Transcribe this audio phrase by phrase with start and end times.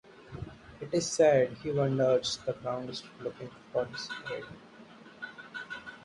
[0.79, 4.45] It is said he wanders the grounds still looking for his head.